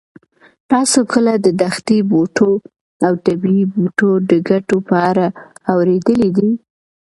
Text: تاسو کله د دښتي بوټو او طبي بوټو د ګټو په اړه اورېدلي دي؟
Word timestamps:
تاسو 0.71 0.99
کله 1.13 1.31
د 1.45 1.47
دښتي 1.61 1.97
بوټو 2.09 2.51
او 3.05 3.13
طبي 3.25 3.59
بوټو 3.73 4.11
د 4.29 4.31
ګټو 4.49 4.77
په 4.89 4.95
اړه 5.09 5.27
اورېدلي 5.71 6.29
دي؟ 6.37 6.51